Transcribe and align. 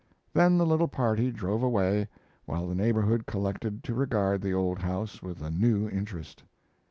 Then 0.33 0.57
the 0.57 0.65
little 0.65 0.87
party 0.87 1.29
drove 1.29 1.61
away, 1.61 2.07
while 2.45 2.65
the 2.67 2.73
neighborhood 2.73 3.27
collected 3.27 3.83
to 3.83 3.93
regard 3.93 4.41
the 4.41 4.49
old 4.51 4.79
house 4.79 5.21
with 5.21 5.43
a 5.43 5.51
new 5.51 5.87
interest. 5.87 6.41